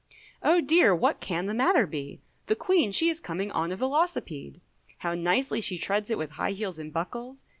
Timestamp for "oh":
0.41-0.61